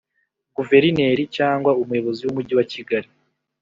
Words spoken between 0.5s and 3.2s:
guverineri cyangwa umuyobozi w’umujyi wa kigali